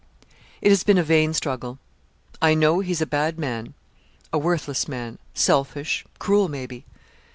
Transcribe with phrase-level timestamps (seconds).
[0.61, 1.77] 'It has been a vain struggle.
[2.41, 3.75] I know he's a bad man,
[4.33, 6.85] a worthless man selfish, cruel, maybe.